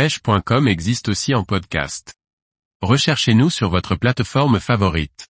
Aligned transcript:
pêche.com 0.00 0.66
existe 0.66 1.10
aussi 1.10 1.34
en 1.34 1.44
podcast. 1.44 2.14
Recherchez-nous 2.80 3.50
sur 3.50 3.68
votre 3.68 3.96
plateforme 3.96 4.58
favorite. 4.58 5.28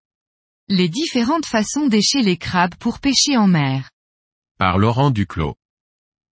Les 0.69 0.91
différentes 0.91 1.47
façons 1.47 1.87
d'écher 1.87 2.21
les 2.21 2.37
crabes 2.37 2.75
pour 2.75 3.01
pêcher 3.01 3.39
en 3.39 3.47
mer. 3.47 3.89
Par 4.59 4.77
Laurent 4.77 5.11
Duclos. 5.11 5.55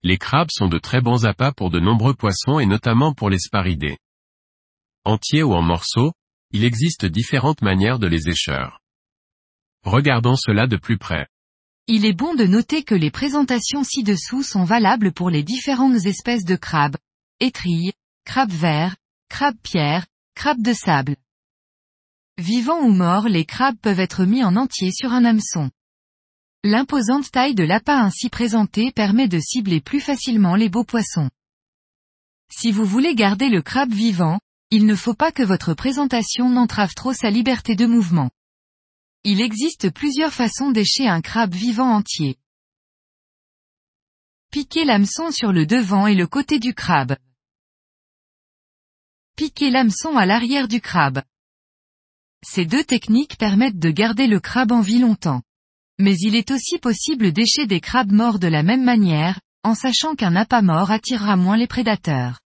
Les 0.03 0.16
crabes 0.16 0.48
sont 0.50 0.68
de 0.68 0.79
très 0.79 1.03
bons 1.03 1.26
appâts 1.26 1.53
pour 1.53 1.68
de 1.68 1.79
nombreux 1.79 2.14
poissons 2.14 2.58
et 2.58 2.64
notamment 2.64 3.12
pour 3.12 3.29
les 3.29 3.38
sparidés. 3.38 3.98
Entiers 5.04 5.42
ou 5.42 5.52
en 5.52 5.60
morceaux, 5.60 6.14
il 6.52 6.64
existe 6.64 7.04
différentes 7.04 7.60
manières 7.60 7.98
de 7.98 8.06
les 8.06 8.30
écheur. 8.30 8.80
Regardons 9.84 10.36
cela 10.36 10.66
de 10.66 10.78
plus 10.78 10.96
près. 10.96 11.26
Il 11.86 12.06
est 12.06 12.14
bon 12.14 12.34
de 12.34 12.46
noter 12.46 12.82
que 12.82 12.94
les 12.94 13.10
présentations 13.10 13.84
ci-dessous 13.84 14.42
sont 14.42 14.64
valables 14.64 15.12
pour 15.12 15.28
les 15.28 15.42
différentes 15.42 16.06
espèces 16.06 16.46
de 16.46 16.56
crabes, 16.56 16.96
étrilles, 17.38 17.92
crabes 18.25 18.52
verts, 18.52 18.96
crabes 19.29 19.59
pierres, 19.62 20.06
crabes 20.34 20.62
de 20.62 20.73
sable. 20.73 21.16
Vivants 22.38 22.80
ou 22.80 22.91
morts 22.91 23.29
les 23.29 23.45
crabes 23.45 23.79
peuvent 23.80 24.01
être 24.01 24.24
mis 24.24 24.42
en 24.42 24.56
entier 24.56 24.91
sur 24.92 25.12
un 25.12 25.24
hameçon. 25.24 25.70
L'imposante 26.65 27.30
taille 27.30 27.55
de 27.55 27.65
l'appât 27.65 28.01
ainsi 28.01 28.29
présenté 28.29 28.93
permet 28.93 29.29
de 29.29 29.41
cibler 29.41 29.80
plus 29.80 30.01
facilement 30.01 30.55
les 30.55 30.69
beaux 30.69 30.84
poissons. 30.84 31.30
Si 32.51 32.70
vous 32.70 32.84
voulez 32.84 33.15
garder 33.15 33.48
le 33.48 33.62
crabe 33.62 33.93
vivant, 33.93 34.38
il 34.70 34.87
ne 34.87 34.95
faut 34.95 35.15
pas 35.15 35.32
que 35.32 35.43
votre 35.43 35.74
présentation 35.74 36.48
n'entrave 36.48 36.95
trop 36.95 37.12
sa 37.12 37.30
liberté 37.30 37.74
de 37.74 37.87
mouvement. 37.87 38.30
Il 39.24 39.41
existe 39.41 39.91
plusieurs 39.91 40.32
façons 40.32 40.70
d'écher 40.70 41.09
un 41.09 41.20
crabe 41.20 41.54
vivant 41.54 41.93
entier. 41.93 42.38
Piquer 44.51 44.84
l'hameçon 44.84 45.30
sur 45.30 45.52
le 45.52 45.66
devant 45.66 46.07
et 46.07 46.15
le 46.15 46.27
côté 46.27 46.59
du 46.59 46.74
crabe. 46.74 47.16
Piquer 49.36 49.70
l'hameçon 49.70 50.16
à 50.16 50.27
l'arrière 50.27 50.68
du 50.68 50.80
crabe. 50.80 51.22
Ces 52.45 52.66
deux 52.66 52.84
techniques 52.84 53.38
permettent 53.38 53.79
de 53.79 53.90
garder 53.90 54.26
le 54.26 54.40
crabe 54.40 54.73
en 54.73 54.80
vie 54.80 54.98
longtemps. 54.98 55.43
Mais 55.98 56.16
il 56.18 56.37
est 56.37 56.51
aussi 56.51 56.79
possible 56.79 57.32
d'écher 57.32 57.66
des 57.66 57.80
crabes 57.80 58.12
morts 58.12 58.38
de 58.38 58.48
la 58.48 58.62
même 58.62 58.84
manière, 58.84 59.40
en 59.62 59.74
sachant 59.74 60.16
qu'un 60.16 60.37
appât 60.37 60.60
mort 60.60 60.90
attirera 60.90 61.37
moins 61.37 61.57
les 61.57 61.66
prédateurs. 61.66 62.40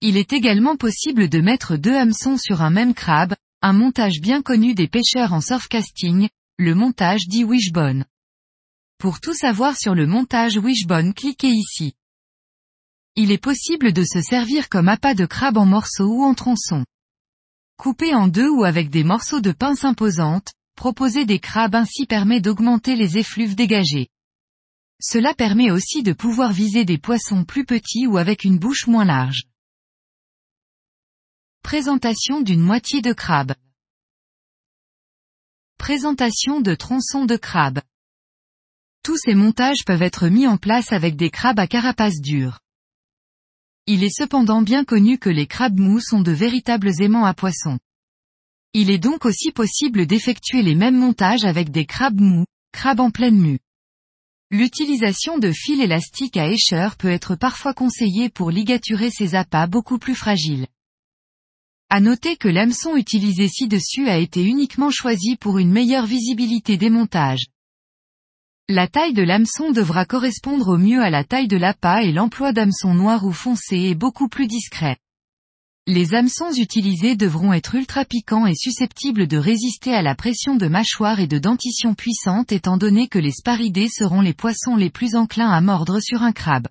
Il 0.00 0.16
est 0.16 0.32
également 0.32 0.76
possible 0.76 1.28
de 1.28 1.40
mettre 1.40 1.76
deux 1.76 1.94
hameçons 1.94 2.38
sur 2.38 2.62
un 2.62 2.70
même 2.70 2.94
crabe, 2.94 3.34
un 3.60 3.72
montage 3.72 4.20
bien 4.20 4.40
connu 4.40 4.74
des 4.74 4.88
pêcheurs 4.88 5.32
en 5.32 5.40
surfcasting, 5.40 6.28
le 6.56 6.74
montage 6.74 7.26
dit 7.26 7.44
wishbone. 7.44 8.04
Pour 8.98 9.20
tout 9.20 9.34
savoir 9.34 9.76
sur 9.76 9.94
le 9.94 10.06
montage 10.06 10.56
wishbone 10.56 11.12
cliquez 11.12 11.50
ici. 11.50 11.94
Il 13.20 13.32
est 13.32 13.42
possible 13.42 13.92
de 13.92 14.04
se 14.04 14.22
servir 14.22 14.68
comme 14.68 14.88
appât 14.88 15.14
de 15.14 15.26
crabe 15.26 15.58
en 15.58 15.66
morceaux 15.66 16.06
ou 16.06 16.22
en 16.22 16.34
tronçons. 16.34 16.86
Couper 17.76 18.14
en 18.14 18.28
deux 18.28 18.48
ou 18.48 18.64
avec 18.64 18.88
des 18.88 19.04
morceaux 19.04 19.40
de 19.40 19.52
pince 19.52 19.84
imposantes, 19.84 20.52
Proposer 20.78 21.24
des 21.24 21.40
crabes 21.40 21.74
ainsi 21.74 22.06
permet 22.06 22.40
d'augmenter 22.40 22.94
les 22.94 23.18
effluves 23.18 23.56
dégagés. 23.56 24.06
Cela 25.02 25.34
permet 25.34 25.72
aussi 25.72 26.04
de 26.04 26.12
pouvoir 26.12 26.52
viser 26.52 26.84
des 26.84 26.98
poissons 26.98 27.44
plus 27.44 27.64
petits 27.64 28.06
ou 28.06 28.16
avec 28.16 28.44
une 28.44 28.60
bouche 28.60 28.86
moins 28.86 29.04
large. 29.04 29.42
Présentation 31.64 32.42
d'une 32.42 32.60
moitié 32.60 33.02
de 33.02 33.12
crabe. 33.12 33.56
Présentation 35.78 36.60
de 36.60 36.76
tronçons 36.76 37.24
de 37.24 37.36
crabe. 37.36 37.80
Tous 39.02 39.16
ces 39.16 39.34
montages 39.34 39.84
peuvent 39.84 40.02
être 40.02 40.28
mis 40.28 40.46
en 40.46 40.58
place 40.58 40.92
avec 40.92 41.16
des 41.16 41.30
crabes 41.30 41.58
à 41.58 41.66
carapace 41.66 42.20
dure. 42.20 42.60
Il 43.90 44.04
est 44.04 44.14
cependant 44.14 44.60
bien 44.60 44.84
connu 44.84 45.16
que 45.16 45.30
les 45.30 45.46
crabes 45.46 45.78
mous 45.78 46.00
sont 46.00 46.20
de 46.20 46.30
véritables 46.30 47.00
aimants 47.00 47.24
à 47.24 47.32
poissons. 47.32 47.78
Il 48.74 48.90
est 48.90 48.98
donc 48.98 49.24
aussi 49.24 49.50
possible 49.50 50.04
d'effectuer 50.04 50.60
les 50.60 50.74
mêmes 50.74 50.98
montages 50.98 51.46
avec 51.46 51.70
des 51.70 51.86
crabes 51.86 52.20
mous, 52.20 52.44
crabes 52.70 53.00
en 53.00 53.10
pleine 53.10 53.38
mue. 53.38 53.60
L'utilisation 54.50 55.38
de 55.38 55.52
fils 55.52 55.80
élastiques 55.80 56.36
à 56.36 56.50
écheur 56.50 56.96
peut 56.96 57.08
être 57.08 57.34
parfois 57.34 57.72
conseillée 57.72 58.28
pour 58.28 58.50
ligaturer 58.50 59.10
ces 59.10 59.34
appâts 59.34 59.66
beaucoup 59.66 59.98
plus 59.98 60.14
fragiles. 60.14 60.66
À 61.88 62.00
noter 62.00 62.36
que 62.36 62.48
l'hameçon 62.48 62.94
utilisé 62.94 63.48
ci-dessus 63.48 64.06
a 64.10 64.18
été 64.18 64.44
uniquement 64.44 64.90
choisi 64.90 65.36
pour 65.36 65.56
une 65.56 65.72
meilleure 65.72 66.04
visibilité 66.04 66.76
des 66.76 66.90
montages. 66.90 67.46
La 68.70 68.86
taille 68.86 69.14
de 69.14 69.22
l'hameçon 69.22 69.70
devra 69.70 70.04
correspondre 70.04 70.68
au 70.68 70.76
mieux 70.76 71.00
à 71.00 71.08
la 71.08 71.24
taille 71.24 71.48
de 71.48 71.56
l'appât 71.56 72.02
et 72.02 72.12
l'emploi 72.12 72.52
d'hameçon 72.52 72.92
noir 72.92 73.24
ou 73.24 73.32
foncé 73.32 73.76
est 73.76 73.94
beaucoup 73.94 74.28
plus 74.28 74.46
discret. 74.46 74.98
Les 75.86 76.12
hameçons 76.12 76.52
utilisés 76.52 77.16
devront 77.16 77.54
être 77.54 77.76
ultra 77.76 78.04
piquants 78.04 78.44
et 78.44 78.54
susceptibles 78.54 79.26
de 79.26 79.38
résister 79.38 79.94
à 79.94 80.02
la 80.02 80.14
pression 80.14 80.54
de 80.54 80.68
mâchoire 80.68 81.18
et 81.18 81.26
de 81.26 81.38
dentition 81.38 81.94
puissante 81.94 82.52
étant 82.52 82.76
donné 82.76 83.08
que 83.08 83.18
les 83.18 83.32
sparidés 83.32 83.88
seront 83.88 84.20
les 84.20 84.34
poissons 84.34 84.76
les 84.76 84.90
plus 84.90 85.16
enclins 85.16 85.50
à 85.50 85.62
mordre 85.62 85.98
sur 86.00 86.22
un 86.22 86.32
crabe. 86.32 86.68